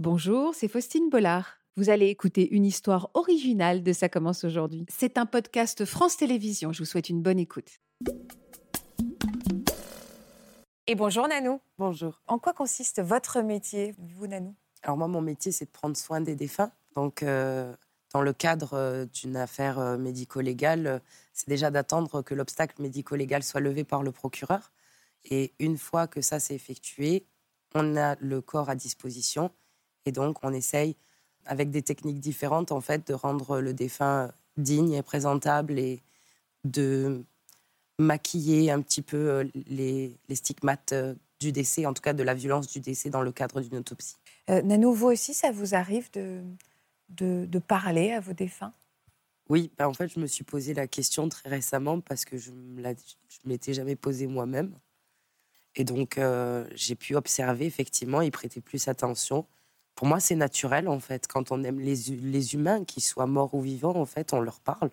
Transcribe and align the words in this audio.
Bonjour, 0.00 0.54
c'est 0.54 0.68
Faustine 0.68 1.10
Bollard. 1.10 1.58
Vous 1.74 1.90
allez 1.90 2.06
écouter 2.06 2.48
une 2.54 2.64
histoire 2.64 3.10
originale 3.14 3.82
de 3.82 3.92
Ça 3.92 4.08
commence 4.08 4.44
aujourd'hui. 4.44 4.86
C'est 4.88 5.18
un 5.18 5.26
podcast 5.26 5.84
France 5.84 6.16
Télévisions. 6.16 6.72
Je 6.72 6.78
vous 6.78 6.84
souhaite 6.84 7.08
une 7.08 7.20
bonne 7.20 7.40
écoute. 7.40 7.80
Et 10.86 10.94
bonjour 10.94 11.26
Nanou. 11.26 11.60
Bonjour. 11.78 12.22
En 12.28 12.38
quoi 12.38 12.52
consiste 12.52 13.02
votre 13.02 13.40
métier, 13.40 13.96
vous 13.98 14.28
Nanou? 14.28 14.54
Alors 14.84 14.96
moi, 14.96 15.08
mon 15.08 15.20
métier, 15.20 15.50
c'est 15.50 15.64
de 15.64 15.72
prendre 15.72 15.96
soin 15.96 16.20
des 16.20 16.36
défunts. 16.36 16.70
Donc, 16.94 17.24
euh, 17.24 17.74
dans 18.12 18.22
le 18.22 18.32
cadre 18.32 18.74
euh, 18.74 19.04
d'une 19.04 19.36
affaire 19.36 19.80
euh, 19.80 19.98
médico-légale, 19.98 21.02
c'est 21.32 21.48
déjà 21.48 21.72
d'attendre 21.72 22.22
que 22.22 22.36
l'obstacle 22.36 22.80
médico-légal 22.80 23.42
soit 23.42 23.60
levé 23.60 23.82
par 23.82 24.04
le 24.04 24.12
procureur. 24.12 24.70
Et 25.24 25.54
une 25.58 25.76
fois 25.76 26.06
que 26.06 26.20
ça 26.20 26.38
s'est 26.38 26.54
effectué, 26.54 27.26
on 27.74 27.96
a 27.96 28.14
le 28.20 28.40
corps 28.40 28.70
à 28.70 28.76
disposition. 28.76 29.50
Et 30.08 30.12
donc, 30.12 30.38
on 30.42 30.54
essaye, 30.54 30.96
avec 31.44 31.70
des 31.70 31.82
techniques 31.82 32.20
différentes, 32.20 32.72
en 32.72 32.80
fait, 32.80 33.06
de 33.08 33.14
rendre 33.14 33.60
le 33.60 33.74
défunt 33.74 34.32
digne 34.56 34.94
et 34.94 35.02
présentable 35.02 35.78
et 35.78 36.00
de 36.64 37.22
maquiller 37.98 38.70
un 38.70 38.80
petit 38.80 39.02
peu 39.02 39.50
les, 39.66 40.16
les 40.28 40.34
stigmates 40.34 40.94
du 41.40 41.52
décès, 41.52 41.84
en 41.84 41.92
tout 41.92 42.00
cas 42.02 42.14
de 42.14 42.22
la 42.22 42.34
violence 42.34 42.68
du 42.68 42.80
décès 42.80 43.10
dans 43.10 43.22
le 43.22 43.32
cadre 43.32 43.60
d'une 43.60 43.76
autopsie. 43.76 44.16
Euh, 44.48 44.62
Nanou, 44.62 44.94
vous 44.94 45.08
aussi, 45.08 45.34
ça 45.34 45.52
vous 45.52 45.74
arrive 45.74 46.10
de, 46.12 46.42
de, 47.10 47.46
de 47.46 47.58
parler 47.58 48.12
à 48.12 48.20
vos 48.20 48.32
défunts? 48.32 48.72
Oui, 49.50 49.70
ben 49.76 49.86
en 49.86 49.94
fait, 49.94 50.08
je 50.08 50.20
me 50.20 50.26
suis 50.26 50.44
posé 50.44 50.74
la 50.74 50.86
question 50.86 51.28
très 51.28 51.50
récemment 51.50 52.00
parce 52.00 52.24
que 52.24 52.38
je 52.38 52.50
ne 52.50 52.94
m'étais 53.44 53.74
jamais 53.74 53.96
posé 53.96 54.26
moi-même. 54.26 54.72
Et 55.76 55.84
donc, 55.84 56.18
euh, 56.18 56.66
j'ai 56.74 56.96
pu 56.96 57.14
observer, 57.14 57.66
effectivement, 57.66 58.20
y 58.22 58.30
prêter 58.30 58.60
plus 58.60 58.88
attention. 58.88 59.46
Pour 59.98 60.06
moi, 60.06 60.20
c'est 60.20 60.36
naturel, 60.36 60.86
en 60.86 61.00
fait. 61.00 61.26
Quand 61.26 61.50
on 61.50 61.64
aime 61.64 61.80
les, 61.80 61.96
les 61.96 62.54
humains, 62.54 62.84
qu'ils 62.84 63.02
soient 63.02 63.26
morts 63.26 63.52
ou 63.54 63.60
vivants, 63.60 63.96
en 63.96 64.06
fait, 64.06 64.32
on 64.32 64.38
leur 64.40 64.60
parle. 64.60 64.90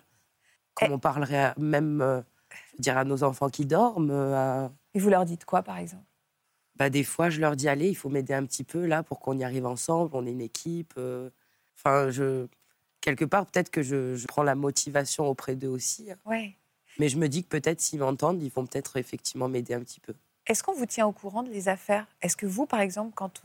Comme 0.74 0.94
on 0.94 0.98
parlerait 0.98 1.44
à- 1.44 1.54
même 1.60 2.02
euh, 2.02 2.22
je 2.76 2.82
dire, 2.82 2.98
à 2.98 3.04
nos 3.04 3.22
enfants 3.24 3.50
qui 3.50 3.68
dorment. 3.68 4.10
euh, 4.10 4.34
à- 4.66 4.72
Et 4.96 5.00
vous 5.00 5.10
leur 5.12 5.24
dites 5.26 5.46
quoi, 5.46 5.62
par 5.62 5.78
exemple? 5.78 6.04
Bah, 6.76 6.90
des 6.90 7.04
fois, 7.04 7.30
je 7.30 7.40
leur 7.40 7.56
dis 7.56 7.70
allez, 7.70 7.88
il 7.88 7.94
faut 7.94 8.10
m'aider 8.10 8.34
un 8.34 8.44
petit 8.48 8.64
peu 8.64 8.84
là 8.88 9.04
pour 9.04 9.20
qu'on 9.20 9.38
y 9.38 9.44
arrive 9.44 9.68
ensemble. 9.68 10.10
On 10.16 10.26
est 10.26 10.32
une 10.32 10.42
équipe. 10.42 10.96
euh. 10.98 11.30
Enfin, 11.78 12.10
je 12.10 12.48
quelque 13.00 13.26
part 13.26 13.46
peut-être 13.46 13.70
que 13.70 13.84
je, 13.84 14.16
je 14.16 14.26
prends 14.26 14.42
la 14.42 14.56
motivation 14.56 15.28
auprès 15.28 15.56
d'eux 15.56 15.68
aussi. 15.68 16.10
hein. 16.12 16.18
Ouais. 16.26 16.56
Mais 16.98 17.10
je 17.10 17.20
me 17.20 17.30
dis 17.30 17.44
que 17.44 17.50
peut-être 17.50 17.80
s'ils 17.80 18.00
m'entendent, 18.00 18.42
ils 18.42 18.50
vont 18.52 18.66
peut-être 18.66 18.98
effectivement 18.98 19.48
m'aider 19.50 19.76
un 19.76 19.82
petit 19.82 20.00
peu. 20.00 20.16
Est-ce 20.48 20.64
qu'on 20.64 20.74
vous 20.74 20.88
tient 20.88 21.06
au 21.06 21.12
courant 21.12 21.44
de 21.44 21.52
les 21.52 21.70
affaires? 21.70 22.08
Est-ce 22.24 22.36
que 22.36 22.48
vous, 22.48 22.66
par 22.66 22.80
exemple, 22.80 23.12
quand 23.14 23.42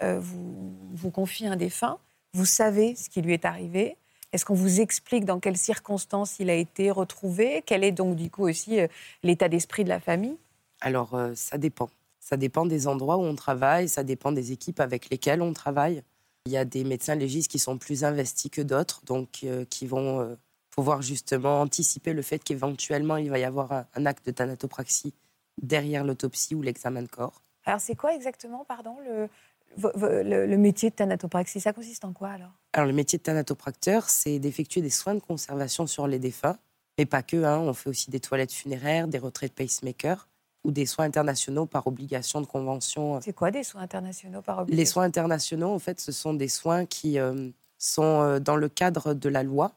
vous 0.00 0.76
vous 0.92 1.10
confiez 1.10 1.48
un 1.48 1.56
défunt, 1.56 1.98
vous 2.34 2.44
savez 2.44 2.94
ce 2.94 3.08
qui 3.08 3.22
lui 3.22 3.32
est 3.32 3.44
arrivé 3.44 3.96
Est-ce 4.32 4.44
qu'on 4.44 4.54
vous 4.54 4.80
explique 4.80 5.24
dans 5.24 5.40
quelles 5.40 5.56
circonstances 5.56 6.38
il 6.38 6.50
a 6.50 6.54
été 6.54 6.90
retrouvé? 6.90 7.62
Quel 7.64 7.84
est 7.84 7.92
donc 7.92 8.16
du 8.16 8.30
coup 8.30 8.46
aussi 8.46 8.80
euh, 8.80 8.86
l'état 9.22 9.48
d'esprit 9.48 9.84
de 9.84 9.88
la 9.88 10.00
famille? 10.00 10.36
Alors, 10.80 11.14
euh, 11.14 11.32
ça 11.34 11.58
dépend. 11.58 11.88
Ça 12.20 12.36
dépend 12.36 12.66
des 12.66 12.86
endroits 12.86 13.16
où 13.16 13.22
on 13.22 13.34
travaille, 13.34 13.88
ça 13.88 14.04
dépend 14.04 14.32
des 14.32 14.52
équipes 14.52 14.80
avec 14.80 15.08
lesquelles 15.08 15.40
on 15.40 15.54
travaille. 15.54 16.02
Il 16.46 16.52
y 16.52 16.58
a 16.58 16.64
des 16.64 16.84
médecins 16.84 17.14
légistes 17.14 17.50
qui 17.50 17.58
sont 17.58 17.78
plus 17.78 18.04
investis 18.04 18.50
que 18.50 18.60
d'autres, 18.60 19.00
donc 19.06 19.40
euh, 19.44 19.64
qui 19.64 19.86
vont 19.86 20.20
euh, 20.20 20.34
pouvoir 20.70 21.00
justement 21.00 21.62
anticiper 21.62 22.12
le 22.12 22.22
fait 22.22 22.38
qu'éventuellement 22.38 23.16
il 23.16 23.30
va 23.30 23.38
y 23.38 23.44
avoir 23.44 23.72
un, 23.72 23.86
un 23.94 24.06
acte 24.06 24.26
de 24.26 24.32
thanatopraxie 24.32 25.14
derrière 25.62 26.04
l'autopsie 26.04 26.54
ou 26.54 26.62
l'examen 26.62 27.02
de 27.02 27.08
corps. 27.08 27.42
Alors 27.68 27.80
c'est 27.80 27.96
quoi 27.96 28.14
exactement, 28.14 28.64
pardon, 28.64 28.96
le, 29.04 29.28
le, 29.76 30.46
le 30.46 30.56
métier 30.56 30.90
de 30.90 30.94
thanatopraxie 30.94 31.60
Ça 31.60 31.72
consiste 31.72 32.04
en 32.04 32.12
quoi 32.12 32.30
alors? 32.30 32.50
Alors, 32.72 32.86
le 32.86 32.92
métier 32.92 33.18
de 33.18 33.22
thanatopracteur, 33.22 34.08
c'est 34.08 34.38
d'effectuer 34.38 34.80
des 34.82 34.90
soins 34.90 35.14
de 35.14 35.20
conservation 35.20 35.86
sur 35.86 36.06
les 36.06 36.18
défunts, 36.18 36.58
mais 36.98 37.06
pas 37.06 37.22
que. 37.22 37.42
hein. 37.44 37.58
On 37.60 37.72
fait 37.74 37.88
aussi 37.90 38.10
des 38.10 38.20
toilettes 38.20 38.52
funéraires, 38.52 39.08
des 39.08 39.18
retraits 39.18 39.50
de 39.50 39.54
pacemaker 39.64 40.28
ou 40.64 40.70
des 40.72 40.86
soins 40.86 41.04
internationaux 41.04 41.66
par 41.66 41.86
obligation 41.86 42.40
de 42.40 42.46
convention 42.46 43.20
C'est 43.22 43.32
quoi 43.32 43.50
des 43.50 43.62
soins 43.62 43.82
internationaux 43.82 44.42
par 44.42 44.58
obligation? 44.58 44.80
Les 44.80 44.84
soins 44.86 45.04
internationaux, 45.04 45.70
en 45.72 45.78
fait, 45.78 46.00
ce 46.00 46.12
sont 46.12 46.34
des 46.34 46.48
soins 46.48 46.84
qui 46.84 47.18
euh, 47.18 47.48
sont 47.78 48.02
euh, 48.02 48.38
dans 48.40 48.56
le 48.56 48.68
cadre 48.68 49.14
de 49.14 49.28
la 49.28 49.42
loi 49.44 49.72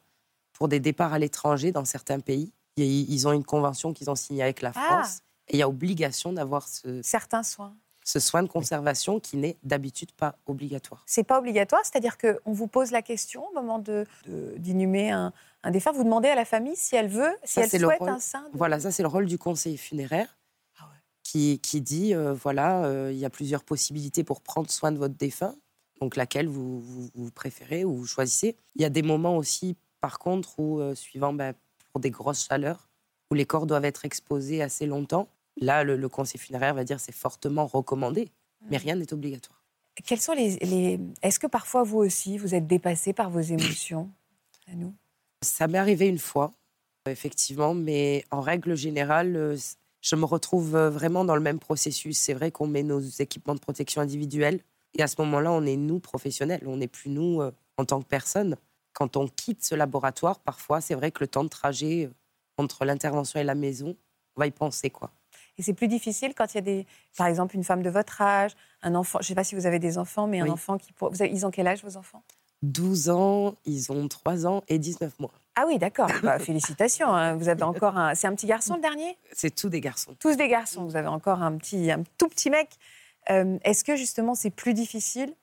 pour 0.52 0.68
des 0.68 0.80
départs 0.80 1.12
à 1.12 1.18
l'étranger 1.18 1.70
dans 1.72 1.84
certains 1.84 2.20
pays. 2.20 2.52
Ils 2.76 3.28
ont 3.28 3.32
une 3.32 3.44
convention 3.44 3.92
qu'ils 3.92 4.10
ont 4.10 4.14
signée 4.14 4.42
avec 4.42 4.60
la 4.62 4.72
Ah. 4.74 4.80
France. 5.02 5.20
Et 5.48 5.54
il 5.56 5.58
y 5.58 5.62
a 5.62 5.68
obligation 5.68 6.32
d'avoir 6.32 6.66
ce, 6.68 7.00
Certains 7.02 7.42
soins. 7.42 7.74
Ce 8.04 8.18
soin 8.20 8.42
de 8.42 8.48
conservation 8.48 9.20
qui 9.20 9.36
n'est 9.36 9.56
d'habitude 9.62 10.12
pas 10.12 10.36
obligatoire. 10.46 11.02
C'est 11.06 11.24
pas 11.24 11.38
obligatoire, 11.38 11.80
c'est-à-dire 11.84 12.18
qu'on 12.18 12.52
vous 12.52 12.66
pose 12.66 12.90
la 12.90 13.02
question 13.02 13.46
au 13.48 13.52
moment 13.54 13.78
de- 13.78 14.04
de- 14.26 14.54
d'inhumer 14.58 15.10
un, 15.10 15.32
un 15.62 15.70
défunt, 15.70 15.92
vous 15.92 16.04
demandez 16.04 16.28
à 16.28 16.34
la 16.34 16.44
famille 16.44 16.76
si 16.76 16.96
elle 16.96 17.08
veut, 17.08 17.32
si 17.44 17.54
Ça, 17.54 17.62
elle 17.62 17.80
souhaite 17.80 17.98
rôle. 18.00 18.08
un 18.08 18.18
sein. 18.18 18.42
de- 18.52 18.56
Voilà, 18.58 18.80
ça 18.80 18.90
c'est 18.90 19.02
le 19.02 19.08
rôle 19.08 19.26
du 19.26 19.38
conseiller 19.38 19.76
funéraire 19.76 20.36
Ah 20.80 20.84
ouais. 20.84 20.96
qui, 21.22 21.60
qui 21.60 21.80
dit, 21.80 22.14
euh, 22.14 22.32
voilà, 22.34 22.84
euh, 22.84 23.10
il 23.12 23.18
y 23.18 23.24
a 23.24 23.30
plusieurs 23.30 23.62
possibilités 23.62 24.24
pour 24.24 24.40
prendre 24.40 24.68
soin 24.70 24.90
de 24.90 24.98
votre 24.98 25.14
défunt, 25.14 25.54
donc 26.00 26.16
laquelle 26.16 26.48
vous, 26.48 26.80
vous, 26.80 27.10
vous 27.14 27.30
préférez 27.30 27.84
ou 27.84 27.94
vous 27.96 28.06
choisissez. 28.06 28.56
Il 28.74 28.82
y 28.82 28.84
a 28.84 28.90
des 28.90 29.02
moments 29.02 29.36
aussi, 29.36 29.76
par 30.00 30.18
contre, 30.18 30.58
où, 30.58 30.80
euh, 30.80 30.96
suivant 30.96 31.32
ben, 31.32 31.54
pour 31.92 32.00
des 32.00 32.10
grosses 32.10 32.46
chaleurs, 32.48 32.88
où 33.30 33.34
les 33.34 33.46
corps 33.46 33.66
doivent 33.66 33.84
être 33.84 34.04
exposés 34.04 34.60
assez 34.62 34.86
longtemps, 34.86 35.28
là, 35.60 35.84
le, 35.84 35.96
le 35.96 36.08
conseiller 36.08 36.40
funéraire 36.40 36.74
va 36.74 36.84
dire 36.84 37.00
c'est 37.00 37.12
fortement 37.14 37.66
recommandé, 37.66 38.30
mais 38.70 38.76
rien 38.76 38.94
n'est 38.96 39.12
obligatoire. 39.12 39.58
Quels 40.06 40.20
sont 40.20 40.32
les, 40.32 40.56
les- 40.56 41.00
Est-ce 41.22 41.38
que 41.38 41.46
parfois 41.46 41.82
vous 41.82 41.98
aussi 41.98 42.38
vous 42.38 42.54
êtes 42.54 42.66
dépassé 42.66 43.12
par 43.12 43.28
vos 43.30 43.40
émotions, 43.40 44.10
à 44.66 44.74
nous? 44.74 44.94
Ça 45.42 45.66
m'est 45.68 45.78
arrivé 45.78 46.06
une 46.08 46.18
fois, 46.18 46.52
effectivement, 47.06 47.74
mais 47.74 48.24
en 48.30 48.40
règle 48.40 48.74
générale, 48.76 49.36
euh, 49.36 49.56
je 50.00 50.16
me 50.16 50.24
retrouve 50.24 50.76
euh, 50.76 50.88
vraiment 50.90 51.24
dans 51.24 51.34
le 51.34 51.40
même 51.42 51.58
processus. 51.58 52.16
C'est 52.16 52.32
vrai 52.34 52.50
qu'on 52.50 52.66
met 52.66 52.82
nos 52.82 53.00
équipements 53.00 53.54
de 53.54 53.60
protection 53.60 54.00
individuels 54.00 54.60
et 54.94 55.02
à 55.02 55.06
ce 55.08 55.16
moment-là, 55.20 55.52
on 55.52 55.64
est 55.66 55.76
nous 55.76 56.00
professionnels, 56.00 56.62
on 56.66 56.76
n'est 56.78 56.88
plus 56.88 57.10
nous 57.10 57.40
euh, 57.40 57.50
en 57.76 57.84
tant 57.84 58.00
que 58.00 58.06
personne. 58.06 58.56
Quand 58.94 59.16
on 59.16 59.26
quitte 59.26 59.64
ce 59.64 59.74
laboratoire, 59.74 60.40
parfois, 60.40 60.80
c'est 60.80 60.94
vrai 60.94 61.10
que 61.10 61.22
le 61.24 61.28
temps 61.28 61.44
de 61.44 61.48
trajet 61.48 62.10
entre 62.58 62.84
l'intervention 62.84 63.40
et 63.40 63.44
la 63.44 63.54
maison, 63.54 63.96
on 64.36 64.40
va 64.40 64.46
y 64.46 64.50
penser 64.50 64.90
quoi. 64.90 65.10
Et 65.58 65.62
c'est 65.62 65.74
plus 65.74 65.88
difficile 65.88 66.34
quand 66.34 66.54
il 66.54 66.56
y 66.56 66.58
a 66.58 66.62
des, 66.62 66.86
par 67.16 67.26
exemple, 67.26 67.54
une 67.56 67.64
femme 67.64 67.82
de 67.82 67.90
votre 67.90 68.20
âge, 68.22 68.52
un 68.82 68.94
enfant. 68.94 69.18
Je 69.20 69.24
ne 69.24 69.28
sais 69.28 69.34
pas 69.34 69.44
si 69.44 69.54
vous 69.54 69.66
avez 69.66 69.78
des 69.78 69.98
enfants, 69.98 70.26
mais 70.26 70.40
un 70.40 70.48
enfant 70.48 70.78
qui, 70.78 70.90
vous 70.98 71.06
avez- 71.22 71.30
ils 71.30 71.44
ont 71.46 71.50
quel 71.50 71.66
âge 71.66 71.82
vos 71.84 71.96
enfants? 71.96 72.22
12 72.62 73.10
ans, 73.10 73.54
ils 73.64 73.90
ont 73.92 74.06
3 74.08 74.46
ans 74.46 74.62
et 74.68 74.78
19 74.78 75.18
mois. 75.18 75.32
Ah 75.56 75.64
oui, 75.66 75.78
d'accord. 75.78 76.08
Bah, 76.22 76.38
félicitations. 76.38 77.08
hein. 77.12 77.34
Vous 77.36 77.48
avez 77.48 77.64
encore 77.64 77.98
un. 77.98 78.14
C'est 78.14 78.26
un 78.28 78.34
petit 78.34 78.46
garçon 78.46 78.76
le 78.76 78.80
dernier? 78.80 79.18
C'est 79.32 79.54
tous 79.54 79.68
des 79.68 79.80
garçons. 79.80 80.14
Tous 80.18 80.36
des 80.36 80.48
garçons. 80.48 80.84
Vous 80.84 80.96
avez 80.96 81.08
encore 81.08 81.42
un 81.42 81.56
petit, 81.58 81.90
un 81.90 82.02
tout 82.18 82.28
petit 82.28 82.48
mec. 82.50 82.70
Euh, 83.30 83.58
Est-ce 83.64 83.84
que 83.84 83.96
justement 83.96 84.34
c'est 84.34 84.50
plus 84.50 84.74
difficile 84.74 85.34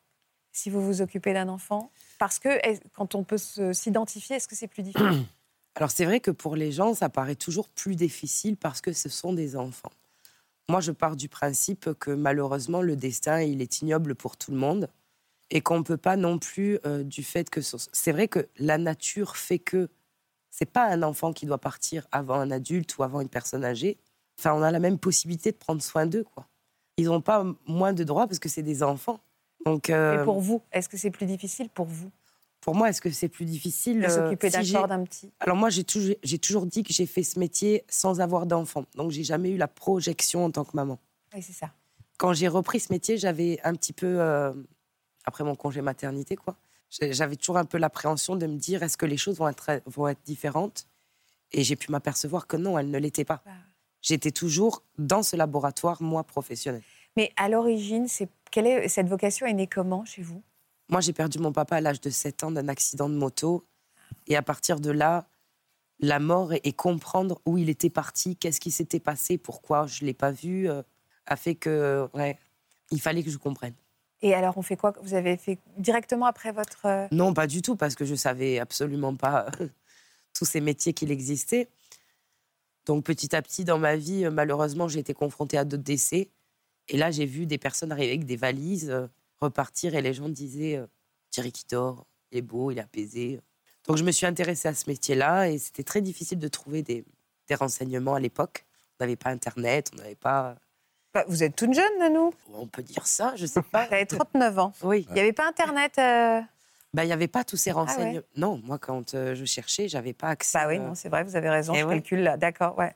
si 0.51 0.69
vous 0.71 0.81
vous 0.83 1.01
occupez 1.01 1.33
d'un 1.33 1.49
enfant? 1.49 1.91
Parce 2.17 2.39
que 2.39 2.49
quand 2.95 3.13
on 3.15 3.23
peut 3.23 3.37
s'identifier, 3.37 4.37
est-ce 4.37 4.47
que 4.47 4.55
c'est 4.55 4.67
plus 4.67 4.83
difficile? 4.83 5.25
Alors 5.75 5.91
c'est 5.91 6.05
vrai 6.05 6.19
que 6.21 6.31
pour 6.31 6.55
les 6.55 6.71
gens, 6.71 6.93
ça 6.95 7.09
paraît 7.09 7.35
toujours 7.35 7.69
plus 7.69 7.95
difficile 7.95 8.57
parce 8.57 8.81
que 8.81 8.91
ce 8.93 9.07
sont 9.09 9.33
des 9.33 9.55
enfants. 9.55 9.91
Moi, 10.69 10.81
je 10.81 10.91
pars 10.91 11.15
du 11.15 11.27
principe 11.29 11.93
que 11.99 12.11
malheureusement, 12.11 12.81
le 12.81 12.95
destin, 12.95 13.41
il 13.41 13.61
est 13.61 13.81
ignoble 13.81 14.15
pour 14.15 14.37
tout 14.37 14.51
le 14.51 14.57
monde 14.57 14.87
et 15.49 15.61
qu'on 15.61 15.79
ne 15.79 15.83
peut 15.83 15.97
pas 15.97 16.15
non 16.15 16.37
plus, 16.37 16.77
euh, 16.85 17.03
du 17.03 17.23
fait 17.23 17.49
que... 17.49 17.59
ce- 17.61 17.89
C'est 17.91 18.11
vrai 18.11 18.27
que 18.27 18.47
la 18.57 18.77
nature 18.77 19.35
fait 19.35 19.57
que 19.59 19.89
c'est 20.51 20.69
pas 20.71 20.85
un 20.85 21.01
enfant 21.03 21.33
qui 21.33 21.45
doit 21.47 21.57
partir 21.57 22.07
avant 22.11 22.35
un 22.35 22.51
adulte 22.51 22.97
ou 22.97 23.03
avant 23.03 23.19
une 23.21 23.29
personne 23.29 23.65
âgée. 23.65 23.97
Enfin, 24.39 24.53
on 24.53 24.61
a 24.61 24.71
la 24.71 24.79
même 24.79 24.99
possibilité 24.99 25.51
de 25.51 25.57
prendre 25.57 25.81
soin 25.81 26.05
d'eux, 26.05 26.23
quoi. 26.23 26.47
Ils 26.97 27.05
n'ont 27.05 27.21
pas 27.21 27.45
moins 27.65 27.93
de 27.93 28.03
droits 28.03 28.27
parce 28.27 28.39
que 28.39 28.49
c'est 28.49 28.63
des 28.63 28.83
enfants. 28.83 29.19
Donc, 29.65 29.89
euh, 29.89 30.17
Mais 30.17 30.23
pour 30.23 30.39
vous, 30.39 30.61
est-ce 30.71 30.87
que 30.89 30.97
c'est 30.97 31.11
plus 31.11 31.25
difficile 31.25 31.69
pour 31.69 31.85
vous? 31.85 32.11
Pour 32.69 32.75
moi, 32.75 32.89
est-ce 32.89 33.01
que 33.01 33.09
c'est 33.09 33.29
plus 33.29 33.45
difficile 33.45 33.99
de 33.99 34.05
euh, 34.05 34.09
s'occuper 34.09 34.51
si 34.51 34.73
d'un 34.73 35.03
petit 35.03 35.31
alors 35.39 35.57
moi, 35.57 35.71
j'ai 35.71 35.83
toujours, 35.83 36.67
dit 36.67 36.83
que 36.83 36.93
j'ai 36.93 37.07
fait 37.07 37.23
ce 37.23 37.39
métier 37.39 37.83
sans 37.89 38.21
avoir 38.21 38.45
d'enfant. 38.45 38.85
Donc 38.93 39.09
j'ai 39.09 39.23
jamais 39.23 39.49
eu 39.49 39.57
la 39.57 39.67
projection 39.67 40.45
en 40.45 40.51
tant 40.51 40.63
que 40.63 40.75
maman. 40.75 40.99
Oui, 41.33 41.41
c'est 41.41 41.53
ça. 41.53 41.71
Quand 42.19 42.33
j'ai 42.33 42.47
repris 42.47 42.79
ce 42.79 42.93
métier, 42.93 43.17
j'avais 43.17 43.59
un 43.63 43.73
petit 43.73 43.91
peu, 43.91 44.05
euh, 44.21 44.53
après 45.25 45.43
mon 45.43 45.55
congé 45.55 45.81
maternité, 45.81 46.35
quoi, 46.35 46.57
j'avais 46.91 47.37
toujours 47.37 47.57
un 47.57 47.65
peu 47.65 47.79
l'appréhension 47.79 48.35
de 48.35 48.45
me 48.45 48.57
dire 48.57 48.83
est-ce 48.83 48.97
que 48.97 49.07
les 49.07 49.17
choses 49.17 49.37
vont 49.37 49.47
être, 49.47 49.81
vont 49.87 50.07
être 50.07 50.21
différentes? 50.23 50.85
Et 51.51 51.63
j'ai 51.63 51.75
pu 51.75 51.91
m'apercevoir 51.91 52.45
que 52.45 52.55
non, 52.55 52.77
elles 52.77 52.91
ne 52.91 52.99
l'étaient 52.99 53.25
pas. 53.25 53.41
Ah. 53.47 53.53
J'étais 54.03 54.29
toujours 54.29 54.83
dans 54.99 55.23
ce 55.23 55.35
laboratoire, 55.35 56.03
moi, 56.03 56.23
professionnel. 56.23 56.83
Mais 57.17 57.33
à 57.35 57.49
l'origine, 57.49 58.07
c'est 58.07 58.29
quelle 58.51 58.67
est 58.67 58.87
cette 58.89 59.07
vocation 59.07 59.47
est 59.47 59.53
née 59.53 59.65
comment 59.65 60.05
chez 60.05 60.21
vous? 60.21 60.43
Moi, 60.89 61.01
j'ai 61.01 61.13
perdu 61.13 61.39
mon 61.39 61.51
papa 61.51 61.77
à 61.77 61.81
l'âge 61.81 62.01
de 62.01 62.09
7 62.09 62.43
ans 62.43 62.51
d'un 62.51 62.67
accident 62.67 63.09
de 63.09 63.15
moto. 63.15 63.65
Et 64.27 64.35
à 64.35 64.41
partir 64.41 64.79
de 64.79 64.91
là, 64.91 65.27
la 65.99 66.19
mort 66.19 66.53
et, 66.53 66.61
et 66.63 66.73
comprendre 66.73 67.39
où 67.45 67.57
il 67.57 67.69
était 67.69 67.89
parti, 67.89 68.35
qu'est-ce 68.35 68.59
qui 68.59 68.71
s'était 68.71 68.99
passé, 68.99 69.37
pourquoi 69.37 69.85
je 69.87 70.01
ne 70.03 70.07
l'ai 70.07 70.13
pas 70.13 70.31
vu, 70.31 70.69
euh, 70.69 70.81
a 71.27 71.35
fait 71.35 71.55
que 71.55 72.07
ouais, 72.13 72.37
il 72.91 72.99
fallait 72.99 73.23
que 73.23 73.29
je 73.29 73.37
comprenne. 73.37 73.73
Et 74.21 74.33
alors, 74.33 74.57
on 74.57 74.61
fait 74.61 74.75
quoi? 74.75 74.93
Vous 75.01 75.13
avez 75.13 75.37
fait 75.37 75.59
directement 75.77 76.25
après 76.25 76.51
votre... 76.51 76.85
euh, 76.85 77.07
Non, 77.11 77.33
pas 77.33 77.47
du 77.47 77.61
tout, 77.61 77.75
parce 77.75 77.95
que 77.95 78.03
je 78.03 78.15
savais 78.15 78.59
absolument 78.59 79.15
pas 79.15 79.49
tous 80.33 80.45
ces 80.45 80.59
métiers 80.59 80.93
qu'il 80.93 81.11
existait. 81.11 81.69
Donc 82.85 83.03
petit 83.05 83.35
à 83.35 83.41
petit 83.41 83.63
dans 83.63 83.77
ma 83.77 83.95
vie, 83.95 84.25
euh, 84.25 84.31
malheureusement, 84.31 84.87
j'ai 84.87 84.99
été 84.99 85.13
confrontée 85.13 85.57
à 85.57 85.65
d'autres 85.65 85.83
décès. 85.83 86.29
Et 86.87 86.97
là, 86.97 87.11
j'ai 87.11 87.25
vu 87.25 87.45
des 87.45 87.57
personnes 87.59 87.91
arriver 87.91 88.09
avec 88.09 88.25
des 88.25 88.35
valises, 88.35 88.89
euh, 88.89 89.07
repartir, 89.41 89.95
et 89.95 90.01
les 90.01 90.13
gens 90.13 90.29
disaient 90.29 90.77
euh, 90.77 90.87
Thierry 91.29 91.51
qui 91.51 91.65
dort, 91.69 92.05
il 92.31 92.39
est 92.39 92.41
beau, 92.41 92.71
il 92.71 92.77
est 92.77 92.81
apaisé. 92.81 93.39
Donc 93.87 93.97
je 93.97 94.03
me 94.03 94.11
suis 94.11 94.25
intéressée 94.25 94.67
à 94.67 94.73
ce 94.73 94.89
métier-là, 94.89 95.49
et 95.49 95.57
c'était 95.57 95.83
très 95.83 96.01
difficile 96.01 96.39
de 96.39 96.47
trouver 96.47 96.81
des, 96.83 97.05
des 97.47 97.55
renseignements 97.55 98.15
à 98.15 98.19
l'époque. 98.19 98.65
On 98.99 99.03
n'avait 99.03 99.15
pas 99.15 99.29
Internet, 99.29 99.91
on 99.93 99.97
n'avait 99.97 100.15
pas... 100.15 100.55
bah, 101.13 101.23
Vous 101.27 101.43
êtes 101.43 101.55
toute 101.55 101.73
jeune, 101.73 101.99
Nanou 101.99 102.33
On 102.53 102.67
peut 102.67 102.83
dire 102.83 103.07
ça, 103.07 103.33
je 103.35 103.45
sais 103.45 103.61
pas. 103.61 103.87
Vous 103.87 103.93
avez 103.93 104.05
39 104.05 104.59
ans. 104.59 104.73
Oui. 104.83 105.05
Il 105.09 105.13
n'y 105.13 105.19
avait 105.21 105.33
pas 105.33 105.47
Internet 105.47 105.93
euh, 105.97 106.41
Ben, 106.93 107.03
il 107.03 107.07
n'y 107.07 107.13
avait 107.13 107.27
pas 107.29 107.43
tous 107.43 107.57
ces 107.57 107.69
ouais. 107.71 107.75
renseignements. 107.75 108.21
Non, 108.35 108.61
moi, 108.63 108.77
quand 108.77 109.13
euh, 109.13 109.35
je 109.35 109.45
cherchais, 109.45 109.87
j'avais 109.87 110.13
pas 110.13 110.27
accès. 110.27 110.57
Bah 110.57 110.67
oui, 110.67 110.79
non, 110.79 110.95
c'est 110.95 111.09
vrai, 111.09 111.23
vous 111.23 111.35
avez 111.35 111.49
raison, 111.49 111.73
eh 111.73 111.79
je 111.79 111.85
ouais. 111.85 111.93
calcule 111.95 112.23
là. 112.23 112.37
D'accord, 112.37 112.77
ouais. 112.77 112.93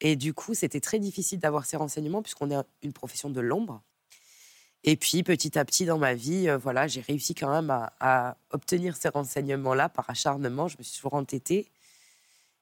Et 0.00 0.16
du 0.16 0.34
coup, 0.34 0.52
c'était 0.52 0.80
très 0.80 0.98
difficile 0.98 1.38
d'avoir 1.38 1.64
ces 1.64 1.76
renseignements 1.76 2.22
puisqu'on 2.22 2.50
est 2.50 2.62
une 2.82 2.92
profession 2.92 3.30
de 3.30 3.40
l'ombre. 3.40 3.82
Et 4.84 4.96
puis, 4.96 5.22
petit 5.22 5.58
à 5.58 5.64
petit 5.64 5.84
dans 5.84 5.98
ma 5.98 6.14
vie, 6.14 6.48
euh, 6.48 6.58
voilà, 6.58 6.86
j'ai 6.86 7.00
réussi 7.00 7.34
quand 7.34 7.50
même 7.50 7.70
à, 7.70 7.92
à 8.00 8.36
obtenir 8.50 8.96
ces 8.96 9.08
renseignements-là 9.08 9.88
par 9.88 10.08
acharnement. 10.08 10.68
Je 10.68 10.76
me 10.78 10.82
suis 10.82 10.96
toujours 10.96 11.14
entêtée. 11.14 11.68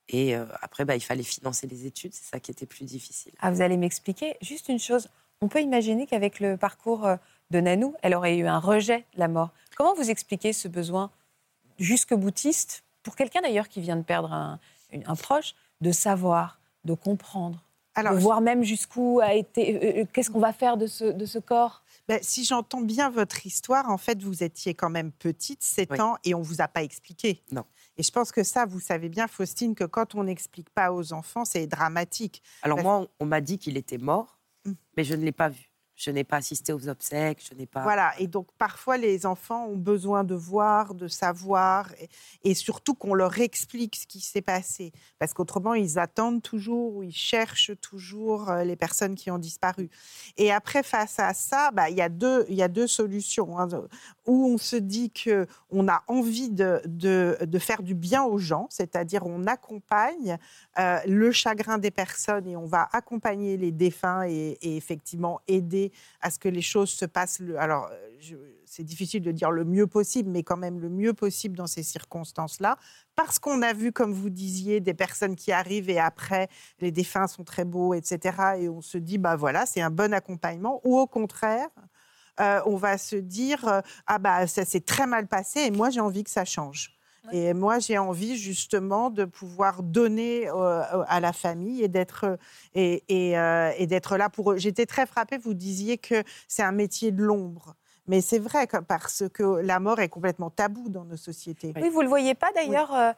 Et 0.08 0.36
euh, 0.36 0.44
après, 0.60 0.84
bah, 0.84 0.96
il 0.96 1.00
fallait 1.00 1.22
financer 1.22 1.66
les 1.66 1.86
études. 1.86 2.12
C'est 2.12 2.30
ça 2.30 2.40
qui 2.40 2.50
était 2.50 2.66
plus 2.66 2.84
difficile. 2.84 3.32
Ah, 3.40 3.50
vous 3.50 3.62
allez 3.62 3.76
m'expliquer 3.76 4.36
juste 4.42 4.68
une 4.68 4.78
chose. 4.78 5.08
On 5.40 5.48
peut 5.48 5.60
imaginer 5.60 6.06
qu'avec 6.06 6.40
le 6.40 6.56
parcours 6.56 7.06
euh, 7.06 7.16
de 7.50 7.60
Nanou, 7.60 7.94
elle 8.02 8.14
aurait 8.14 8.36
eu 8.36 8.46
un 8.46 8.58
rejet 8.58 9.04
de 9.14 9.20
la 9.20 9.28
mort. 9.28 9.50
Comment 9.76 9.94
vous 9.94 10.10
expliquez 10.10 10.52
ce 10.52 10.68
besoin 10.68 11.10
jusque 11.78 12.14
boutiste, 12.14 12.84
pour 13.02 13.16
quelqu'un 13.16 13.40
d'ailleurs 13.40 13.68
qui 13.68 13.80
vient 13.80 13.96
de 13.96 14.02
perdre 14.02 14.32
un, 14.32 14.58
proche, 15.16 15.54
de 15.80 15.90
savoir, 15.90 16.60
de 16.84 16.94
comprendre, 16.94 17.62
Alors, 17.94 18.14
de 18.14 18.18
voir 18.18 18.40
même 18.40 18.62
jusqu'où 18.62 19.20
a 19.20 19.34
été, 19.34 20.00
euh, 20.00 20.04
qu'est-ce 20.12 20.30
qu'on 20.30 20.38
va 20.38 20.52
faire 20.52 20.76
de 20.76 20.86
ce, 20.86 21.04
de 21.04 21.26
ce 21.26 21.38
corps? 21.38 21.82
Ben, 22.08 22.18
si 22.22 22.44
j'entends 22.44 22.80
bien 22.82 23.10
votre 23.10 23.46
histoire, 23.46 23.88
en 23.90 23.96
fait, 23.98 24.22
vous 24.22 24.42
étiez 24.42 24.74
quand 24.74 24.90
même 24.90 25.10
petite, 25.12 25.62
7 25.62 25.90
Oui. 25.92 26.00
ans, 26.00 26.16
et 26.24 26.34
on 26.34 26.42
vous 26.42 26.60
a 26.60 26.68
pas 26.68 26.82
expliqué. 26.82 27.42
Non. 27.50 27.64
Et 27.96 28.02
je 28.02 28.10
pense 28.10 28.32
que 28.32 28.42
ça, 28.42 28.66
vous 28.66 28.80
savez 28.80 29.08
bien, 29.08 29.26
Faustine, 29.28 29.74
que 29.74 29.84
quand 29.84 30.14
on 30.14 30.24
n'explique 30.24 30.70
pas 30.70 30.92
aux 30.92 31.12
enfants, 31.12 31.44
c'est 31.44 31.66
dramatique. 31.66 32.42
Alors, 32.62 32.76
Bah, 32.78 32.82
moi, 32.82 33.06
on, 33.20 33.26
m'a 33.26 33.40
dit 33.40 33.58
qu'il 33.58 33.76
était 33.76 33.98
mort, 33.98 34.38
Mm. 34.66 34.72
mais 34.96 35.04
je 35.04 35.14
ne 35.14 35.24
l'ai 35.24 35.32
pas 35.32 35.48
vu. 35.50 35.70
Je 35.96 36.10
n'ai 36.10 36.24
pas 36.24 36.38
assisté 36.38 36.72
aux 36.72 36.88
obsèques, 36.88 37.40
je 37.48 37.54
n'ai 37.54 37.66
pas. 37.66 37.82
Voilà. 37.84 38.12
Et 38.18 38.26
donc, 38.26 38.48
parfois, 38.58 38.96
les 38.96 39.26
enfants 39.26 39.66
ont 39.66 39.76
besoin 39.76 40.24
de 40.24 40.34
voir, 40.34 40.94
de 40.94 41.06
savoir, 41.06 41.90
et, 42.42 42.54
surtout 42.54 42.94
qu'on 42.94 43.14
leur 43.14 43.38
explique 43.40 43.94
ce 43.96 44.06
qui 44.06 44.20
s'est 44.20 44.42
passé. 44.42 44.92
Parce 45.20 45.32
qu'autrement, 45.34 45.74
ils 45.74 45.98
attendent 45.98 46.42
toujours, 46.42 46.96
ou 46.96 47.02
ils 47.04 47.14
cherchent 47.14 47.72
toujours 47.80 48.50
euh, 48.50 48.64
les 48.64 48.74
personnes 48.76 49.14
qui 49.14 49.30
ont 49.30 49.38
disparu. 49.38 49.88
Et 50.36 50.50
après, 50.50 50.82
face 50.82 51.18
à 51.20 51.32
ça, 51.32 51.70
bah, 51.70 51.88
il 51.90 51.96
y, 51.96 52.02
a 52.02 52.08
deux- 52.08 52.44
y 52.48 52.62
a 52.62 52.68
deux 52.68 52.86
solutions. 52.88 53.58
hein. 53.58 53.68
Où 54.26 54.46
on 54.46 54.58
se 54.58 54.76
dit 54.76 55.12
qu'on 55.12 55.88
a 55.88 56.02
envie 56.08 56.50
de, 56.50 56.82
de- 56.86 57.36
faire 57.58 57.82
du 57.82 57.94
bien 57.94 58.24
aux 58.24 58.36
gens, 58.38 58.66
c'est-à-dire 58.68 59.24
on 59.26 59.46
accompagne 59.46 60.38
euh, 60.78 60.98
le 61.06 61.30
chagrin 61.32 61.78
des 61.78 61.90
personnes 61.90 62.46
et 62.48 62.56
on 62.56 62.66
va 62.66 62.88
accompagner 62.92 63.56
les 63.56 63.70
défunts 63.70 64.24
et 64.26 64.58
effectivement 64.76 65.40
aider 65.46 65.83
à 66.20 66.30
ce 66.30 66.38
que 66.38 66.48
les 66.48 66.62
choses 66.62 66.90
se 66.90 67.04
passent. 67.04 67.42
Alors, 67.58 67.88
euh, 67.90 68.36
c'est 68.64 68.84
difficile 68.84 69.22
de 69.22 69.32
dire 69.32 69.50
le 69.50 69.64
mieux 69.64 69.86
possible, 69.86 70.30
mais 70.30 70.42
quand 70.42 70.56
même 70.56 70.80
le 70.80 70.88
mieux 70.88 71.12
possible 71.12 71.56
dans 71.56 71.66
ces 71.66 71.82
circonstances-là, 71.82 72.76
parce 73.14 73.38
qu'on 73.38 73.62
a 73.62 73.72
vu, 73.72 73.92
comme 73.92 74.12
vous 74.12 74.30
disiez, 74.30 74.80
des 74.80 74.94
personnes 74.94 75.36
qui 75.36 75.52
arrivent 75.52 75.90
et 75.90 75.98
après, 75.98 76.48
les 76.80 76.90
défunts 76.90 77.26
sont 77.26 77.44
très 77.44 77.64
beaux, 77.64 77.94
etc. 77.94 78.36
Et 78.58 78.68
on 78.68 78.80
se 78.80 78.98
dit, 78.98 79.18
bah 79.18 79.36
voilà, 79.36 79.66
c'est 79.66 79.80
un 79.80 79.90
bon 79.90 80.12
accompagnement. 80.12 80.80
Ou 80.84 80.98
au 80.98 81.06
contraire, 81.06 81.68
euh, 82.40 82.60
on 82.66 82.76
va 82.76 82.98
se 82.98 83.16
dire, 83.16 83.66
euh, 83.68 83.80
ah 84.06 84.18
bah 84.18 84.46
ça 84.46 84.64
s'est 84.64 84.80
très 84.80 85.06
mal 85.06 85.28
passé 85.28 85.60
et 85.60 85.70
moi 85.70 85.90
j'ai 85.90 86.00
envie 86.00 86.24
que 86.24 86.30
ça 86.30 86.44
change. 86.44 86.96
Et 87.32 87.54
moi, 87.54 87.78
j'ai 87.78 87.98
envie 87.98 88.36
justement 88.36 89.10
de 89.10 89.24
pouvoir 89.24 89.82
donner 89.82 90.48
euh, 90.48 90.82
à 91.08 91.20
la 91.20 91.32
famille 91.32 91.82
et 91.82 91.88
d'être 91.88 92.38
et, 92.74 93.02
et, 93.08 93.38
euh, 93.38 93.70
et 93.78 93.86
d'être 93.86 94.16
là 94.16 94.28
pour 94.28 94.52
eux. 94.52 94.56
J'étais 94.56 94.86
très 94.86 95.06
frappée. 95.06 95.38
Vous 95.38 95.54
disiez 95.54 95.98
que 95.98 96.22
c'est 96.48 96.62
un 96.62 96.72
métier 96.72 97.10
de 97.12 97.22
l'ombre, 97.22 97.74
mais 98.06 98.20
c'est 98.20 98.38
vrai 98.38 98.66
parce 98.86 99.24
que 99.32 99.60
la 99.60 99.80
mort 99.80 100.00
est 100.00 100.08
complètement 100.08 100.50
tabou 100.50 100.88
dans 100.88 101.04
nos 101.04 101.16
sociétés. 101.16 101.72
Oui, 101.76 101.88
vous 101.88 101.98
ne 102.00 102.04
le 102.04 102.08
voyez 102.08 102.34
pas 102.34 102.52
d'ailleurs, 102.54 102.94
euh, 102.94 103.12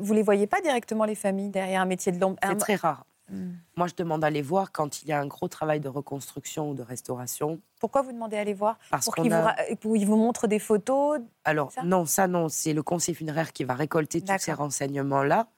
vous 0.00 0.12
ne 0.12 0.18
les 0.18 0.22
voyez 0.24 0.46
pas 0.46 0.60
directement, 0.60 1.04
les 1.04 1.14
familles, 1.14 1.50
derrière 1.50 1.80
un 1.82 1.86
métier 1.86 2.12
de 2.12 2.20
l'ombre? 2.20 2.38
C'est 2.42 2.50
Un- 2.50 2.56
très 2.56 2.74
rare. 2.76 3.04
Hmm. 3.32 3.52
Moi, 3.76 3.86
je 3.88 3.94
demande 3.94 4.22
à 4.24 4.28
les 4.30 4.42
voir 4.42 4.70
quand 4.72 5.02
il 5.02 5.08
y 5.08 5.12
a 5.12 5.18
un 5.18 5.26
gros 5.26 5.48
travail 5.48 5.80
de 5.80 5.88
reconstruction 5.88 6.70
ou 6.70 6.74
de 6.74 6.82
restauration. 6.82 7.60
Pourquoi 7.80 8.02
vous 8.02 8.12
demandez 8.12 8.36
à 8.36 8.44
les 8.44 8.52
voir 8.52 8.78
Parce 8.90 9.06
Pour 9.06 9.14
qu'ils 9.14 9.32
vous, 9.32 9.40
ra- 9.40 9.56
vous 9.82 10.16
montrent 10.16 10.46
des 10.46 10.58
photos 10.58 11.20
Alors, 11.44 11.72
ça? 11.72 11.82
non, 11.82 12.04
ça, 12.04 12.28
non, 12.28 12.50
c'est 12.50 12.74
le 12.74 12.82
conseil 12.82 13.14
funéraire 13.14 13.52
qui 13.54 13.64
va 13.64 13.74
récolter 13.74 14.20
tous 14.20 14.38
ces 14.38 14.52
renseignements-là. 14.52 15.48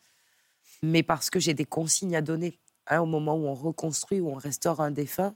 Mais 0.85 1.03
parce 1.03 1.31
que 1.31 1.41
j'ai 1.41 1.55
des 1.55 1.65
consignes 1.65 2.15
à 2.17 2.23
donner. 2.23 2.61
hein, 2.87 3.00
au 3.00 3.06
moment 3.06 3.35
où 3.35 3.47
on 3.47 3.55
reconstruit, 3.55 4.20
où 4.20 4.29
on 4.31 4.35
restaure 4.35 4.81
un 4.81 4.91
défunt, 4.93 5.35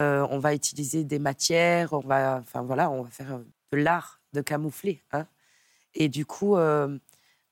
euh, 0.00 0.26
on 0.30 0.38
va 0.38 0.54
utiliser 0.54 1.04
des 1.04 1.18
matières, 1.18 1.92
on 1.92 2.00
va, 2.00 2.38
enfin 2.42 2.62
voilà, 2.62 2.90
on 2.90 3.02
va 3.02 3.10
faire 3.10 3.34
euh, 3.34 3.44
de 3.72 3.78
l'art 3.78 4.20
de 4.34 4.42
camoufler. 4.42 5.02
hein. 5.12 5.26
Et 5.94 6.08
du 6.08 6.26
coup, 6.26 6.56
euh, 6.56 6.98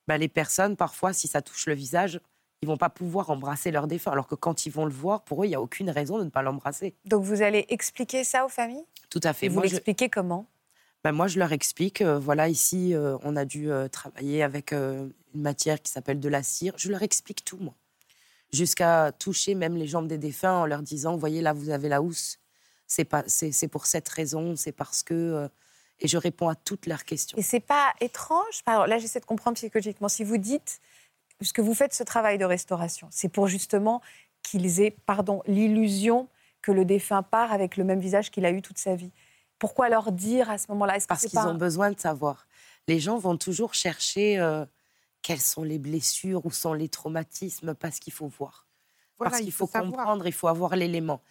bah, 0.06 0.18
les 0.18 0.28
personnes, 0.28 0.76
parfois, 0.76 1.12
si 1.12 1.26
ça 1.28 1.40
touche 1.42 1.66
le 1.66 1.74
visage, 1.74 2.20
ils 2.62 2.68
vont 2.68 2.76
pas 2.76 2.88
pouvoir 2.90 3.30
embrasser 3.30 3.70
leur 3.70 3.86
défunt. 3.86 4.12
Alors 4.12 4.26
que 4.26 4.34
quand 4.34 4.66
ils 4.66 4.70
vont 4.70 4.84
le 4.84 4.92
voir, 4.92 5.22
pour 5.22 5.42
eux, 5.42 5.46
il 5.46 5.50
n'y 5.50 5.54
a 5.54 5.60
aucune 5.60 5.90
raison 5.90 6.18
de 6.18 6.24
ne 6.24 6.30
pas 6.30 6.42
l'embrasser. 6.42 6.94
Donc 7.04 7.22
vous 7.22 7.42
allez 7.42 7.66
expliquer 7.68 8.24
ça 8.24 8.44
aux 8.44 8.48
familles? 8.48 8.84
Tout 9.10 9.20
à 9.22 9.32
fait. 9.32 9.48
Vous 9.48 9.54
Moi, 9.56 9.66
je- 9.66 9.72
l'expliquez 9.72 10.08
comment? 10.08 10.46
Ben, 11.04 11.12
moi, 11.12 11.28
je 11.28 11.38
leur 11.38 11.52
explique, 11.52 12.00
euh, 12.00 12.18
voilà, 12.18 12.48
ici, 12.48 12.92
euh, 12.94 13.16
on 13.22 13.36
a 13.36 13.44
dû 13.44 13.70
euh, 13.70 13.86
travailler 13.86 14.42
avec 14.42 14.72
une 14.72 15.12
matière 15.34 15.80
qui 15.80 15.92
s'appelle 15.92 16.18
de 16.18 16.28
la 16.28 16.42
cire. 16.42 16.72
Je 16.76 16.90
leur 16.90 17.02
explique 17.02 17.44
tout, 17.44 17.58
moi. 17.58 17.74
Jusqu'à 18.52 19.12
toucher 19.12 19.54
même 19.54 19.76
les 19.76 19.86
jambes 19.86 20.08
des 20.08 20.18
défunts 20.18 20.54
en 20.54 20.66
leur 20.66 20.82
disant, 20.82 21.16
voyez, 21.16 21.42
là, 21.42 21.52
vous 21.52 21.70
avez 21.70 21.88
la 21.88 22.02
housse. 22.02 22.38
C'est 22.86 23.04
pas, 23.04 23.22
c'est, 23.26 23.52
c'est 23.52 23.68
pour 23.68 23.86
cette 23.86 24.08
raison, 24.08 24.56
c'est 24.56 24.72
parce 24.72 25.02
que... 25.02 25.48
et 26.00 26.08
je 26.08 26.16
réponds 26.16 26.48
à 26.48 26.54
toutes 26.54 26.86
leurs 26.86 27.04
questions. 27.04 27.36
Et 27.38 27.42
c'est 27.42 27.60
pas 27.60 27.92
étrange? 28.00 28.62
Alors 28.66 28.86
là, 28.86 28.98
j'essaie 28.98 29.20
de 29.20 29.26
comprendre 29.26 29.56
psychologiquement. 29.56 30.08
Si 30.08 30.24
vous 30.24 30.38
dites, 30.38 30.80
puisque 31.38 31.60
vous 31.60 31.74
faites 31.74 31.94
ce 31.94 32.02
travail 32.02 32.38
de 32.38 32.44
restauration, 32.44 33.08
c'est 33.10 33.28
pour 33.28 33.46
justement 33.48 34.00
qu'ils 34.42 34.80
aient, 34.80 34.96
pardon, 35.06 35.42
l'illusion 35.46 36.28
que 36.62 36.72
le 36.72 36.84
défunt 36.84 37.22
part 37.22 37.52
avec 37.52 37.76
le 37.76 37.84
même 37.84 38.00
visage 38.00 38.30
qu'il 38.30 38.44
a 38.44 38.50
eu 38.50 38.62
toute 38.62 38.78
sa 38.78 38.94
vie. 38.96 39.12
Pourquoi 39.58 39.88
leur 39.88 40.12
dire 40.12 40.50
à 40.50 40.58
ce 40.58 40.66
moment-là 40.70 40.94
Parce 41.08 41.20
qu'ils 41.22 41.30
pas 41.30 41.46
ont 41.48 41.54
besoin 41.58 41.90
de 41.90 41.98
savoir. 42.00 42.46
Les 42.88 43.00
gens 43.00 43.18
vont 43.18 43.36
toujours 43.36 43.74
chercher 43.74 44.38
euh, 44.38 44.64
quelles 45.22 45.40
sont 45.40 45.62
les 45.62 45.78
blessures, 45.78 46.44
où 46.46 46.50
sont 46.50 46.72
les 46.74 46.88
traumatismes, 46.88 47.74
parce 47.74 47.98
qu'il 47.98 48.12
faut 48.12 48.28
voir. 48.28 48.66
Voilà, 49.18 49.30
parce 49.30 49.40
il 49.40 49.44
qu'il 49.44 49.52
faut 49.52 49.66
comprendre, 49.96 50.26
il 50.26 50.32
faut 50.32 50.48
avoir 50.48 50.76
l'élément. 50.76 51.22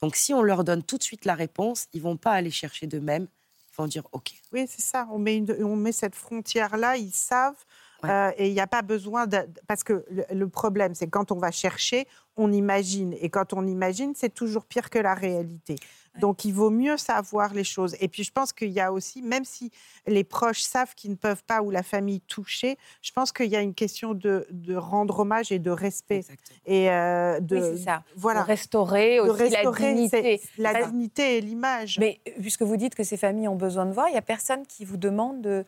Donc 0.00 0.16
si 0.16 0.32
on 0.34 0.42
leur 0.42 0.64
donne 0.64 0.82
tout 0.82 0.98
de 0.98 1.02
suite 1.02 1.24
la 1.24 1.34
réponse, 1.34 1.86
ils 1.92 2.00
vont 2.02 2.16
pas 2.16 2.32
aller 2.32 2.50
chercher 2.50 2.86
d'eux-mêmes. 2.86 3.28
Ils 3.72 3.76
vont 3.76 3.86
dire 3.86 4.06
OK. 4.12 4.32
Oui, 4.52 4.66
c'est 4.68 4.80
ça. 4.82 5.06
On 5.10 5.18
met, 5.18 5.36
une- 5.36 5.56
on 5.64 5.76
met 5.76 5.92
cette 5.92 6.14
frontière-là, 6.14 6.96
ils 6.96 7.12
savent. 7.12 7.64
Ouais. 8.04 8.10
euh, 8.10 8.30
et 8.36 8.48
il 8.48 8.52
n'y 8.54 8.60
a 8.60 8.66
pas 8.66 8.82
besoin 8.82 9.26
de. 9.26 9.38
Parce 9.66 9.82
que 9.84 10.04
le, 10.10 10.24
le 10.32 10.48
problème, 10.48 10.94
c'est 10.94 11.08
quand 11.08 11.32
on 11.32 11.38
va 11.38 11.50
chercher, 11.50 12.06
on 12.36 12.52
imagine. 12.52 13.14
Et 13.20 13.28
quand 13.30 13.52
on 13.52 13.66
imagine, 13.66 14.12
c'est 14.14 14.32
toujours 14.32 14.64
pire 14.64 14.90
que 14.90 14.98
la 14.98 15.14
réalité. 15.14 15.74
Ouais. 16.14 16.20
Donc, 16.20 16.44
il 16.44 16.52
vaut 16.52 16.70
mieux 16.70 16.96
savoir 16.96 17.52
les 17.54 17.64
choses. 17.64 17.96
Et 18.00 18.06
puis, 18.08 18.22
je 18.22 18.30
pense 18.30 18.52
qu'il 18.52 18.70
y 18.70 18.78
a 18.80 18.92
aussi, 18.92 19.20
même 19.20 19.44
si 19.44 19.70
les 20.06 20.22
proches 20.24 20.60
savent 20.62 20.94
qu'ils 20.94 21.10
ne 21.10 21.16
peuvent 21.16 21.42
pas 21.44 21.60
ou 21.60 21.70
la 21.70 21.82
famille 21.82 22.20
toucher, 22.20 22.76
je 23.02 23.10
pense 23.12 23.32
qu'il 23.32 23.46
y 23.46 23.56
a 23.56 23.60
une 23.60 23.74
question 23.74 24.14
de, 24.14 24.46
de 24.50 24.76
rendre 24.76 25.18
hommage 25.20 25.50
et 25.50 25.58
de 25.58 25.70
respect. 25.72 26.18
Exactement. 26.18 26.58
Et 26.66 26.90
euh, 26.90 27.40
de. 27.40 27.56
Oui, 27.56 27.62
c'est 27.78 27.84
ça. 27.84 28.02
Voilà. 28.16 28.42
De 28.42 28.46
restaurer 28.46 29.16
De 29.16 29.22
aussi 29.22 29.42
restaurer 29.42 29.82
la 29.88 29.92
dignité. 29.94 30.40
la 30.58 30.84
dignité 30.84 31.36
et 31.38 31.40
l'image. 31.40 31.98
Mais 31.98 32.20
puisque 32.40 32.62
vous 32.62 32.76
dites 32.76 32.94
que 32.94 33.02
ces 33.04 33.16
familles 33.16 33.48
ont 33.48 33.56
besoin 33.56 33.86
de 33.86 33.92
voir, 33.92 34.08
il 34.08 34.12
n'y 34.12 34.18
a 34.18 34.22
personne 34.22 34.64
qui 34.66 34.84
vous 34.84 34.96
demande 34.96 35.40
de, 35.42 35.64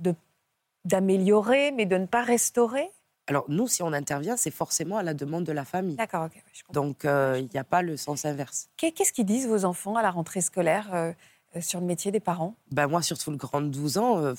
de- 0.00 0.14
d'améliorer, 0.84 1.72
mais 1.72 1.86
de 1.86 1.96
ne 1.96 2.06
pas 2.06 2.22
restaurer? 2.22 2.88
Alors 3.26 3.44
nous, 3.48 3.68
si 3.68 3.82
on 3.82 3.92
intervient, 3.92 4.36
c'est 4.36 4.50
forcément 4.50 4.96
à 4.96 5.02
la 5.02 5.12
demande 5.14 5.44
de 5.44 5.52
la 5.52 5.64
famille. 5.64 5.96
D'accord, 5.96 6.24
ok. 6.26 6.32
ouais, 6.36 6.42
je 6.52 6.62
comprends. 6.64 6.82
Donc 6.82 7.04
euh, 7.04 7.36
il 7.38 7.48
n'y 7.52 7.58
a 7.58 7.64
pas 7.64 7.82
le 7.82 7.96
sens 7.96 8.24
inverse. 8.24 8.68
Qu'est- 8.76 8.92
Qu'est-ce 8.92 9.12
qu'ils 9.12 9.26
disent 9.26 9.46
vos 9.46 9.64
enfants 9.66 9.96
à 9.96 10.02
la 10.02 10.10
rentrée 10.10 10.40
scolaire 10.40 10.88
euh, 10.94 11.12
euh, 11.56 11.60
sur 11.60 11.78
le 11.80 11.86
métier 11.86 12.10
des 12.10 12.20
parents? 12.20 12.54
Ben, 12.70 12.86
moi, 12.86 13.02
surtout 13.02 13.30
le 13.30 13.36
grand 13.36 13.60
de 13.60 13.68
12 13.68 13.98
ans, 13.98 14.18
euh, 14.18 14.34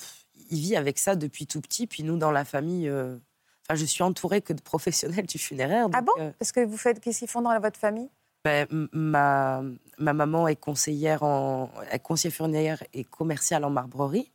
il 0.50 0.58
vit 0.58 0.74
avec 0.76 0.98
ça 0.98 1.14
depuis 1.14 1.46
tout 1.46 1.60
petit. 1.60 1.86
Puis 1.86 2.02
nous, 2.02 2.16
dans 2.18 2.32
la 2.32 2.44
famille, 2.44 2.90
enfin, 2.90 3.74
je 3.76 3.84
suis 3.84 4.02
entourée 4.02 4.42
que 4.42 4.52
de 4.52 4.60
professionnels 4.60 5.26
du 5.26 5.38
funéraire. 5.38 5.86
Ah 5.92 6.00
bon? 6.02 6.12
Parce 6.40 6.50
que 6.50 6.64
vous 6.64 6.76
faites, 6.76 6.98
qu'est-ce 6.98 7.20
qu'ils 7.20 7.28
font 7.28 7.42
dans 7.42 7.56
votre 7.60 7.78
famille? 7.78 8.10
Ben, 8.44 8.66
ma, 8.92 9.62
ma 9.98 10.12
maman 10.14 10.48
est 10.48 10.56
conseillère 10.56 11.22
en 11.22 11.70
est 11.92 11.98
conseillère 12.00 12.34
funéraire 12.34 12.82
et 12.92 13.04
commerciale 13.04 13.64
en 13.64 13.70
marbrerie. 13.70 14.32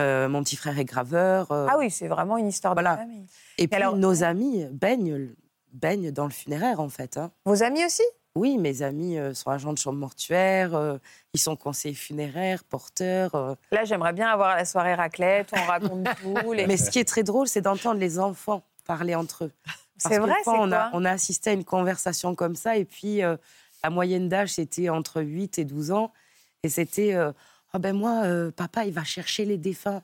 Euh, 0.00 0.28
mon 0.28 0.42
petit 0.42 0.56
frère 0.56 0.78
est 0.78 0.84
graveur. 0.84 1.52
Euh, 1.52 1.66
ah 1.70 1.76
oui, 1.78 1.90
c'est 1.90 2.08
vraiment 2.08 2.38
une 2.38 2.48
histoire 2.48 2.74
de 2.74 2.82
famille. 2.82 3.26
Et, 3.58 3.68
puis 3.68 3.76
alors, 3.76 3.96
nos 3.96 4.22
amis 4.22 4.64
baignent, 4.70 5.34
baignent 5.72 6.10
dans 6.10 6.24
le 6.24 6.30
funéraire, 6.30 6.80
en 6.80 6.88
fait. 6.88 7.16
Hein. 7.16 7.30
Vos 7.44 7.62
amis 7.62 7.84
aussi? 7.84 8.02
Oui, 8.34 8.56
mes 8.56 8.80
amis 8.80 9.18
euh, 9.18 9.34
sont 9.34 9.50
agents 9.50 9.74
de 9.74 9.78
chambre 9.78 9.98
mortuaire, 9.98 10.98
ils 11.34 11.40
sont 11.40 11.54
conseillers 11.54 11.94
funéraires, 11.94 12.64
porteurs. 12.64 13.56
Là, 13.70 13.84
j'aimerais 13.84 14.14
bien 14.14 14.28
avoir 14.28 14.56
la 14.56 14.64
soirée 14.64 14.94
raclette, 14.94 15.50
où 15.52 15.56
on 15.58 15.66
raconte 15.66 16.08
tout. 16.22 16.54
Mais 16.54 16.78
ce 16.78 16.90
qui 16.90 16.98
est 16.98 17.04
très 17.04 17.22
drôle, 17.22 17.46
c'est 17.46 17.60
d'entendre 17.60 18.00
les 18.00 18.18
enfants 18.18 18.62
parler 18.86 19.14
entre 19.14 19.44
eux. 19.44 19.52
C'est 19.98 20.18
vrai, 20.18 20.34
c'est 20.42 20.50
on 20.50 20.72
a, 20.72 20.90
on 20.94 21.04
a 21.04 21.10
assisté 21.10 21.50
à 21.50 21.52
une 21.52 21.64
conversation 21.64 22.34
comme 22.34 22.56
ça, 22.56 22.76
et 22.76 22.86
puis 22.86 23.18
la 23.18 23.90
moyenne 23.90 24.30
d'âge, 24.30 24.54
c'était 24.54 24.88
entre 24.88 25.20
8 25.20 25.58
et 25.58 25.64
12 25.66 25.92
ans, 25.92 26.10
et 26.62 26.70
c'était 26.70 27.14
oh 27.74 27.78
ben 27.78 27.96
moi, 27.96 28.24
euh, 28.24 28.50
papa, 28.50 28.84
il 28.84 28.92
va 28.92 29.04
chercher 29.04 29.44
les 29.44 29.58
défunts. 29.58 30.02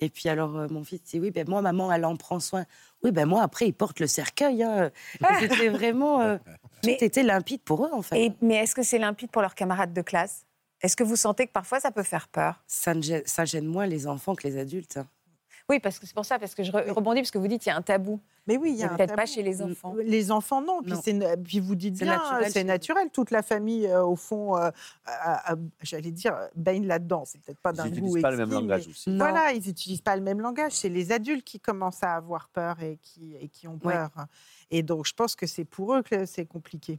Et 0.00 0.08
puis 0.08 0.28
alors, 0.28 0.56
euh, 0.56 0.68
mon 0.70 0.82
fils 0.82 1.02
dit, 1.02 1.20
oui, 1.20 1.30
ben 1.30 1.46
moi, 1.48 1.60
maman, 1.60 1.92
elle 1.92 2.04
en 2.04 2.16
prend 2.16 2.40
soin. 2.40 2.64
Oui, 3.02 3.12
ben 3.12 3.26
moi, 3.26 3.42
après, 3.42 3.66
il 3.66 3.74
porte 3.74 4.00
le 4.00 4.06
cercueil. 4.06 4.62
Hein. 4.62 4.90
C'était 5.40 5.68
vraiment... 5.68 6.20
Euh, 6.22 6.38
tout 6.82 6.88
était 6.88 7.22
limpide 7.22 7.62
pour 7.62 7.84
eux, 7.84 7.90
en 7.92 8.02
fait. 8.02 8.18
Et, 8.18 8.32
mais 8.40 8.56
est-ce 8.56 8.74
que 8.74 8.82
c'est 8.82 8.98
limpide 8.98 9.30
pour 9.30 9.42
leurs 9.42 9.54
camarades 9.54 9.92
de 9.92 10.02
classe? 10.02 10.46
Est-ce 10.80 10.96
que 10.96 11.04
vous 11.04 11.16
sentez 11.16 11.46
que 11.46 11.52
parfois, 11.52 11.80
ça 11.80 11.90
peut 11.90 12.02
faire 12.02 12.28
peur? 12.28 12.62
Ça, 12.66 12.98
gêne, 12.98 13.22
ça 13.26 13.44
gêne 13.44 13.66
moins 13.66 13.86
les 13.86 14.06
enfants 14.06 14.34
que 14.34 14.48
les 14.48 14.56
adultes. 14.56 14.96
Hein. 14.96 15.06
Oui, 15.70 15.78
parce 15.78 16.00
que 16.00 16.06
c'est 16.06 16.14
pour 16.14 16.24
ça, 16.24 16.40
parce 16.40 16.56
que 16.56 16.64
je 16.64 16.72
rebondis, 16.72 17.20
parce 17.20 17.30
que 17.30 17.38
vous 17.38 17.46
dites 17.46 17.62
qu'il 17.62 17.70
y 17.70 17.72
a 17.72 17.76
un 17.76 17.82
tabou. 17.82 18.20
Mais 18.48 18.56
oui, 18.56 18.72
il 18.72 18.78
y 18.78 18.82
a 18.82 18.88
peut-être 18.88 19.14
pas 19.14 19.24
chez 19.26 19.40
les 19.40 19.62
enfants. 19.62 19.94
Les 20.04 20.32
enfants, 20.32 20.60
non. 20.60 20.80
Puis, 21.44 21.60
vous 21.60 21.76
dites 21.76 21.94
bien, 21.94 22.20
c'est 22.48 22.64
naturel. 22.64 23.08
Toute 23.12 23.30
la 23.30 23.42
famille, 23.42 23.86
euh, 23.86 24.02
au 24.04 24.16
fond, 24.16 24.56
euh, 24.56 24.70
j'allais 25.82 26.10
dire, 26.10 26.36
baigne 26.56 26.86
là-dedans. 26.86 27.22
C'est 27.24 27.40
peut-être 27.40 27.60
pas 27.60 27.72
d'un 27.72 27.84
goût. 27.84 27.94
Ils 27.94 28.02
n'utilisent 28.02 28.22
pas 28.22 28.30
le 28.32 28.36
même 28.36 28.50
langage 28.50 28.88
aussi. 28.88 29.16
Voilà, 29.16 29.52
ils 29.52 29.64
n'utilisent 29.64 30.00
pas 30.00 30.16
le 30.16 30.22
même 30.22 30.40
langage. 30.40 30.72
C'est 30.72 30.88
les 30.88 31.12
adultes 31.12 31.44
qui 31.44 31.60
commencent 31.60 32.02
à 32.02 32.16
avoir 32.16 32.48
peur 32.48 32.82
et 32.82 32.98
qui, 33.00 33.36
et 33.40 33.48
qui 33.48 33.68
ont 33.68 33.78
peur. 33.78 34.10
Et 34.72 34.82
donc, 34.82 35.06
je 35.06 35.14
pense 35.14 35.36
que 35.36 35.46
c'est 35.46 35.64
pour 35.64 35.94
eux 35.94 36.02
que 36.02 36.26
c'est 36.26 36.46
compliqué. 36.46 36.98